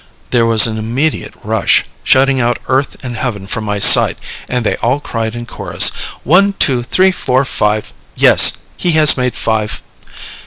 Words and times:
There 0.31 0.47
was 0.47 0.65
an 0.65 0.79
immediate 0.79 1.35
rush, 1.43 1.85
shutting 2.03 2.39
out 2.41 2.57
earth 2.67 2.97
and 3.03 3.15
heaven 3.17 3.45
from 3.45 3.65
my 3.65 3.77
sight, 3.77 4.17
and 4.49 4.65
they 4.65 4.75
all 4.77 4.99
cried 4.99 5.35
in 5.35 5.45
chorus, 5.45 5.91
"One, 6.23 6.53
two, 6.53 6.81
three, 6.81 7.11
four, 7.11 7.45
five, 7.45 7.93
yes, 8.15 8.53
he 8.77 8.93
has 8.93 9.15
made 9.15 9.35
five!" 9.35 9.83